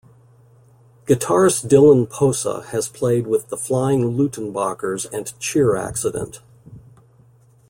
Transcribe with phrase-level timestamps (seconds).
[1.05, 6.41] Guitarist Dylan Posa has played with The Flying Luttenbachers and Cheer-Accident.